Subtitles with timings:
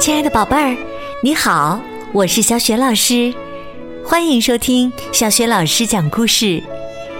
[0.00, 0.74] 亲爱的宝贝儿，
[1.22, 1.78] 你好，
[2.14, 3.34] 我是小雪老师，
[4.02, 6.62] 欢迎收听小雪老师讲故事，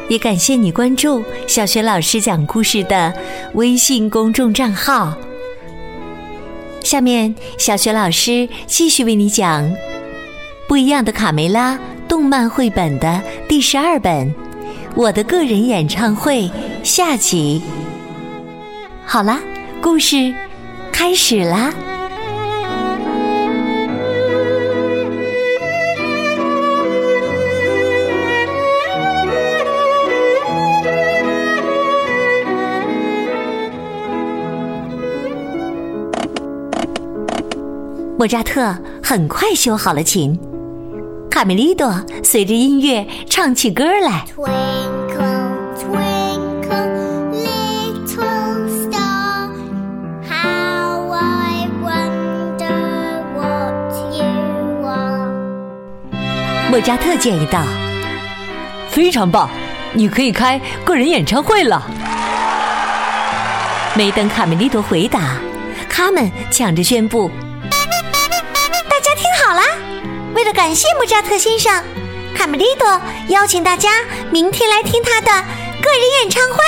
[0.09, 3.13] 也感谢你关注小雪老师讲故事的
[3.53, 5.15] 微信公众账号。
[6.83, 9.63] 下面，小雪老师继续为你讲
[10.67, 11.75] 《不一样的卡梅拉》
[12.09, 14.27] 动漫绘本的第十二本
[14.95, 16.45] 《我的个人演唱会》
[16.83, 17.61] 下集。
[19.05, 19.39] 好啦，
[19.83, 20.35] 故事
[20.91, 21.75] 开始啦！
[38.21, 40.39] 莫扎特很快修好了琴，
[41.31, 44.27] 卡梅利多随着音乐唱起歌来。
[44.37, 45.49] Twinkle,
[45.81, 49.49] twinkle, little star,
[50.29, 55.31] how I wonder what you are.
[56.71, 57.65] 莫扎特建议道
[58.91, 59.49] ：“非常棒，
[59.95, 61.83] 你可以开个人演唱会了。
[63.95, 65.39] 没等卡梅利多回答，
[65.89, 67.31] 他们抢着宣布
[70.61, 71.83] ：“感谢莫扎特先生，
[72.37, 72.87] 卡梅利多
[73.29, 75.33] 邀请大家明天来听他的
[75.81, 76.63] 个人演唱会。”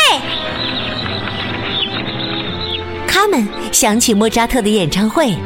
[3.06, 5.36] 他们想起莫扎特的演唱会，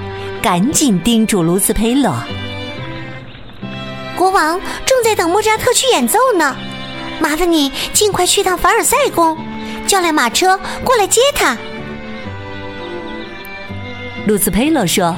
[0.41, 2.15] 赶紧叮嘱卢斯佩罗
[4.15, 6.57] ：“国王正在等莫扎特去演奏呢，
[7.19, 9.37] 麻烦你尽快去趟凡尔赛宫，
[9.89, 11.59] 叫辆马车过来接他。”
[14.25, 15.17] 卢斯佩罗说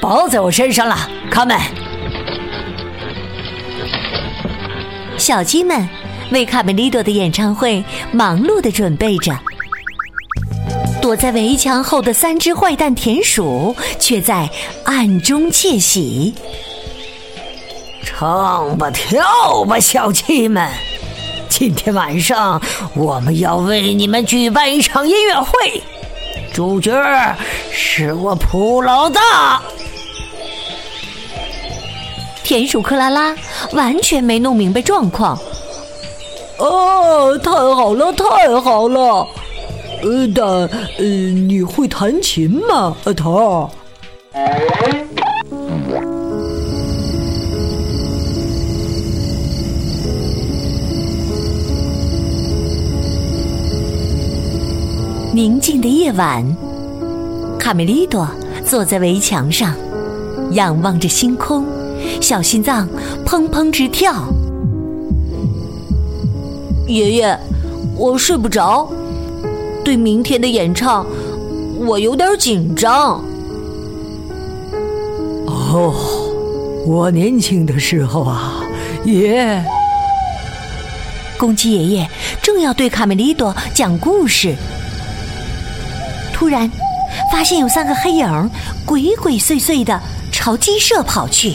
[0.00, 0.96] 包在我身上了，
[1.30, 1.54] 卡门。
[5.26, 5.88] ：“小鸡们
[6.30, 9.36] 为卡梅利多的演唱会忙碌的准备着。”
[11.02, 14.48] 躲在围墙后的三只坏蛋田鼠却在
[14.84, 16.32] 暗中窃喜。
[18.04, 20.70] 唱吧，跳吧，小鸡们！
[21.48, 22.62] 今天晚上
[22.94, 25.82] 我们要为你们举办一场音乐会，
[26.54, 26.92] 主角
[27.72, 29.60] 是我普老大。
[32.46, 33.34] 田鼠克拉拉
[33.72, 35.36] 完全没弄明白状况，
[36.58, 39.26] 哦，太好了，太好了。
[40.00, 40.46] 呃，但
[40.96, 43.68] 呃，你会弹琴吗，呃头儿？
[55.34, 56.46] 宁静的夜晚，
[57.58, 58.24] 卡梅利多
[58.64, 59.74] 坐在围墙上，
[60.52, 61.66] 仰望着星空，
[62.20, 62.88] 小心脏
[63.24, 64.26] 砰砰直跳。
[66.86, 67.38] 爷爷，
[67.96, 68.88] 我睡不着，
[69.84, 71.04] 对明天的演唱，
[71.78, 73.20] 我有点紧张。
[75.46, 75.94] 哦，
[76.86, 78.62] 我年轻的时候啊，
[79.04, 79.64] 爷
[81.36, 84.54] 公鸡爷爷正要对卡梅利多讲故事，
[86.32, 86.70] 突然
[87.32, 88.50] 发现有三个黑影
[88.86, 91.54] 鬼鬼祟祟的朝鸡舍跑去。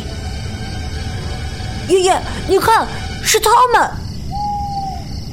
[1.91, 2.87] 爷爷，你看，
[3.21, 3.91] 是他们。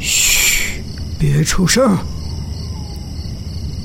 [0.01, 0.83] 嘘，
[1.19, 1.97] 别出声。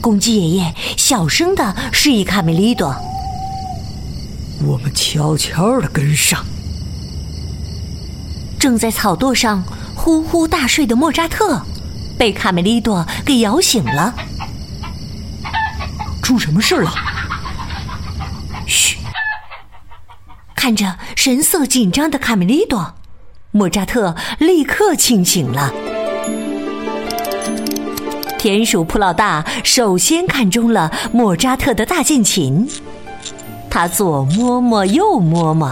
[0.02, 2.96] 公鸡爷爷小声的示意卡梅利多。
[4.66, 6.44] 我们悄悄的跟上。
[8.60, 9.64] 正在草垛上
[9.96, 11.62] 呼呼大睡的莫扎特，
[12.18, 14.16] 被卡梅利多给摇醒了。
[16.24, 16.92] 出什么事了？
[18.66, 18.98] 嘘！
[20.64, 22.94] 看着神色紧张的卡梅利多，
[23.52, 25.74] 莫扎特立刻清醒了。
[28.40, 32.66] 田鼠普老大首先看中了莫扎特的大键琴，
[33.70, 35.70] 他左摸摸右摸摸，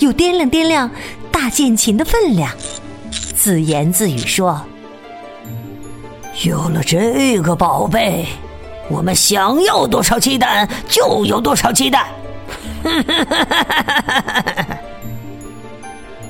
[0.00, 0.90] 又掂量掂量
[1.32, 2.52] 大键琴的分量，
[3.34, 4.60] 自言自语说。
[6.44, 8.26] 有了这个宝贝，
[8.90, 12.06] 我们想要多少鸡蛋就有多少鸡蛋。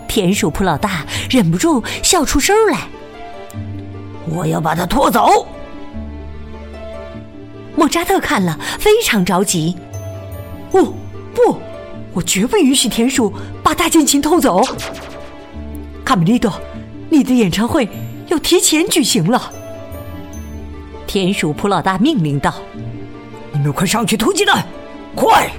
[0.09, 2.89] 田鼠普老大忍不住笑出声来。
[4.27, 5.47] 我要把它拖走。
[7.77, 9.77] 莫扎特看了非常着急。
[10.73, 10.93] 哦，
[11.35, 11.59] 不，
[12.13, 13.33] 我绝不允许田鼠
[13.63, 14.63] 把大键琴偷走。
[16.05, 16.53] 卡梅利多，
[17.09, 17.89] 你的演唱会
[18.29, 19.53] 要提前举行了。
[21.07, 22.55] 田鼠普老大命令道
[23.53, 24.67] 你们快上去偷鸡蛋，
[25.15, 25.51] 快！：“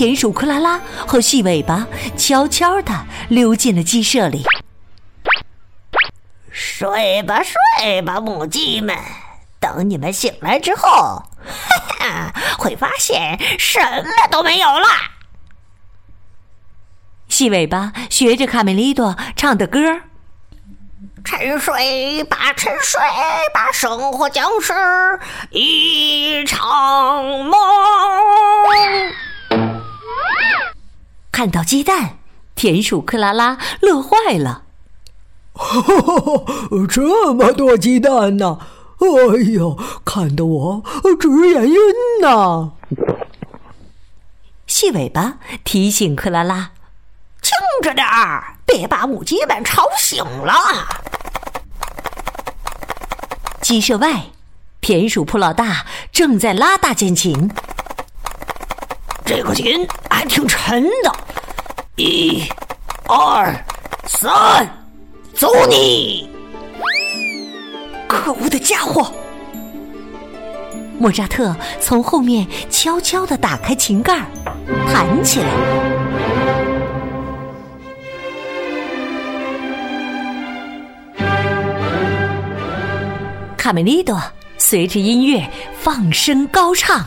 [0.00, 1.86] 田鼠克拉拉和细尾巴
[2.16, 4.42] 悄悄地溜进了鸡舍里。
[6.50, 8.96] 睡吧，睡吧，母鸡们。
[9.58, 14.86] 等你们醒来之后，哈哈会发现什么都没有了。
[17.28, 20.04] 细尾巴学着卡梅利多唱的歌儿。
[21.22, 22.98] 沉睡吧，沉睡
[23.52, 24.72] 吧，生活就是
[25.50, 27.52] 一场梦。
[31.40, 32.16] 看到鸡蛋，
[32.54, 34.64] 田鼠克拉拉乐坏了。
[36.86, 38.58] 这么多鸡蛋呢！
[38.98, 39.06] 哎
[39.50, 40.82] 呦，看得我
[41.18, 41.76] 直眼晕
[42.20, 42.72] 呐！
[44.66, 46.72] 细尾巴提醒克拉拉
[47.40, 50.52] ：“轻着点儿，别把母鸡们吵醒了。”
[53.62, 54.24] 鸡舍外，
[54.82, 57.50] 田鼠铺老大正在拉大键琴。
[59.24, 61.16] 这个琴还挺沉的，
[62.02, 62.42] 一、
[63.06, 63.54] 二、
[64.06, 64.66] 三，
[65.34, 66.30] 走你！
[68.08, 69.12] 可恶的家伙！
[70.98, 74.18] 莫扎特从后面悄悄地打开琴盖，
[74.90, 75.46] 弹起来。
[83.58, 84.18] 卡梅利多
[84.56, 85.46] 随着音乐
[85.78, 87.04] 放声高唱。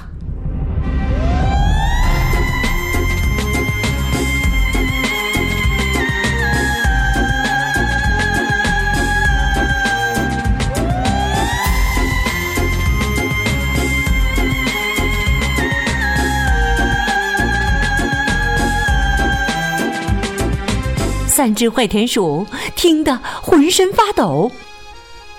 [21.43, 24.49] 三只坏田鼠听得浑身发抖。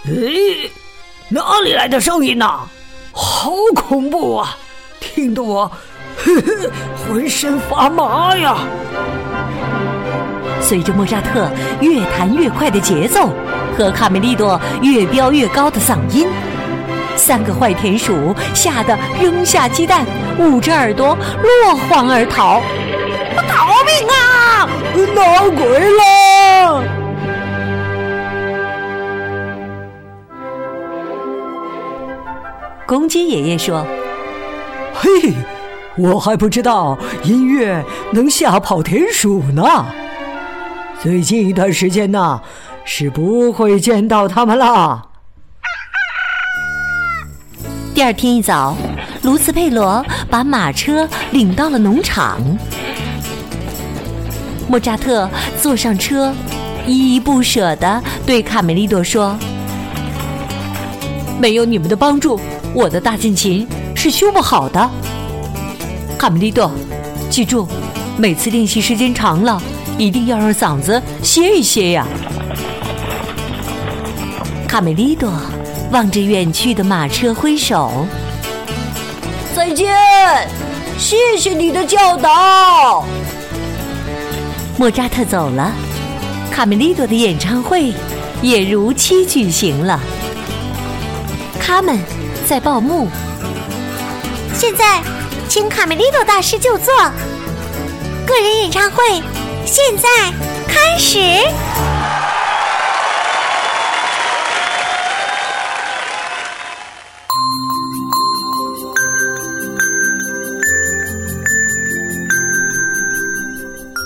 [0.06, 0.68] 咦，
[1.30, 2.46] 哪里来的声音呢？
[3.10, 4.54] 好恐怖啊！
[5.00, 5.62] 听得我
[6.18, 6.70] 呵呵
[7.08, 8.54] 浑身发麻呀！
[10.60, 13.30] 随着莫扎特越弹越快的节奏
[13.74, 16.28] 和卡梅利多越飙越高的嗓音，
[17.16, 20.04] 三个坏田鼠吓得扔下鸡蛋，
[20.38, 22.60] 捂着耳朵落荒而逃。
[23.48, 23.63] 逃
[25.14, 26.82] 闹鬼了！
[32.86, 33.86] 公鸡爷爷说
[34.94, 35.08] ：“嘿，
[35.96, 37.82] 我还不知道音乐
[38.12, 39.86] 能吓跑田鼠呢。
[41.00, 42.42] 最近一段时间呢，
[42.84, 45.08] 是不会见到它们了。”
[47.94, 48.76] 第二天一早，
[49.22, 52.38] 卢斯佩罗把马车领到了农场。
[54.68, 55.28] 莫扎特
[55.60, 56.34] 坐上车，
[56.86, 59.36] 依依不舍地对卡梅利多说
[61.38, 62.40] ：“没有你们的帮助，
[62.72, 64.90] 我的大键琴是修不好的。
[66.18, 66.70] 卡梅利多，
[67.28, 67.68] 记住，
[68.16, 69.60] 每次练习时间长了，
[69.98, 72.06] 一定要让嗓子歇一歇呀。”
[74.66, 75.30] 卡梅利多
[75.92, 78.06] 望着远去的马车挥手
[79.54, 79.94] ：“再见，
[80.98, 83.04] 谢谢你的教导。”
[84.76, 85.72] 莫扎特走了，
[86.50, 87.92] 卡梅利多的演唱会
[88.42, 90.00] 也如期举行了。
[91.60, 91.98] 他们
[92.46, 93.08] 在报幕。
[94.52, 95.00] 现在，
[95.48, 96.92] 请卡梅利多大师就座。
[98.26, 99.22] 个人演唱会
[99.64, 100.08] 现在
[100.66, 101.18] 开始。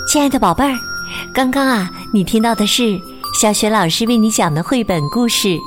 [0.08, 0.74] 亲爱的宝贝儿，
[1.34, 2.98] 刚刚啊，你听到的是
[3.38, 5.48] 小雪老师为你讲的绘本故事《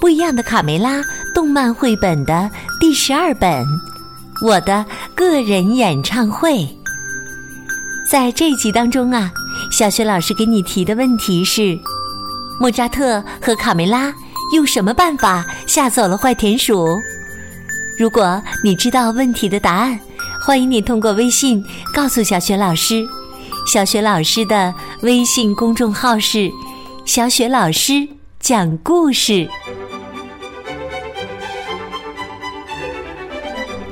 [0.00, 0.98] 不一样的卡梅拉》
[1.32, 2.50] 动漫绘本的
[2.80, 3.64] 第十二本
[4.44, 4.84] 《我的
[5.14, 6.54] 个人演唱会》。
[8.10, 9.30] 在这集当中啊，
[9.70, 11.78] 小雪老师给你提的问题是：
[12.58, 14.12] 莫扎特和卡梅拉
[14.52, 16.98] 用什么办法吓走了坏田鼠？
[17.96, 19.96] 如果你知道问题的答案，
[20.44, 23.06] 欢迎你通过微信告诉小雪老师。
[23.72, 26.50] 小雪老师的微信公众号是
[27.06, 28.08] “小雪老师
[28.40, 29.48] 讲故事”。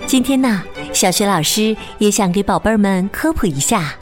[0.05, 3.95] 今天呢，小雪老师也想给宝贝儿们科普一下。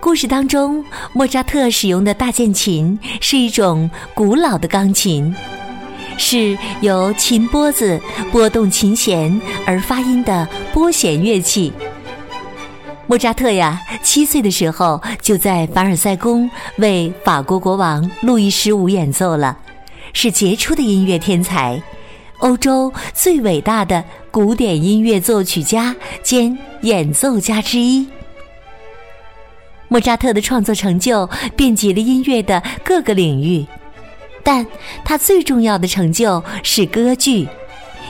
[0.00, 5.32] 故事当中，莫扎特使用的大键琴是一种古老的钢琴，
[6.18, 8.00] 是由琴拨子
[8.32, 11.72] 拨动琴弦而发音的拨弦乐器。
[13.06, 19.58] 莫扎特呀，七岁的时候就在凡尔赛宫为法国国王路易十五演奏了，
[20.14, 21.80] 是杰出的音乐天才，
[22.38, 28.06] 欧洲最伟大的古典音乐作曲家兼演奏家之一。
[29.88, 33.66] 莫扎特的创作成就遍及了音乐的各个领域，
[34.42, 34.66] 但
[35.04, 37.46] 他最重要的成就是歌剧，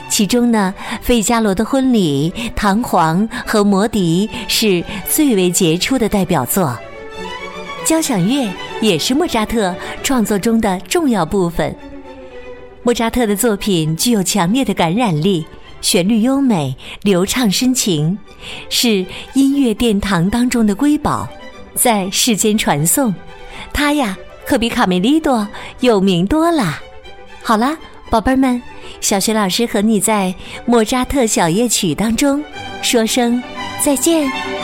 [0.09, 6.77] 其中呢，《费加罗的婚礼》《唐璜》和《魔笛》是最为杰出的代表作。
[7.83, 8.49] 交响乐
[8.81, 11.75] 也是莫扎特创作中的重要部分。
[12.81, 15.45] 莫扎特的作品具有强烈的感染力，
[15.81, 18.17] 旋律优美、流畅深情，
[18.69, 21.27] 是音乐殿堂当中的瑰宝，
[21.73, 23.13] 在世间传颂。
[23.73, 25.47] 他呀，可比卡梅利多
[25.81, 26.79] 有名多了。
[27.43, 27.77] 好了，
[28.09, 28.61] 宝贝儿们，
[29.01, 30.33] 小学老师和你在
[30.65, 32.43] 莫扎特小夜曲当中
[32.81, 33.41] 说声
[33.83, 34.54] 再见。